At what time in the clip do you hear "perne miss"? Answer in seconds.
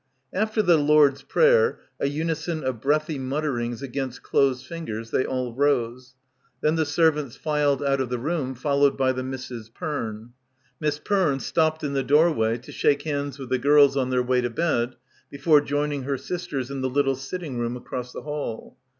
9.69-10.97